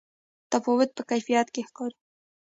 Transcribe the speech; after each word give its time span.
تفاوت 0.51 0.89
په 0.97 1.01
کیفیت 1.09 1.47
کې 1.53 1.61
ښکاري. 1.69 1.97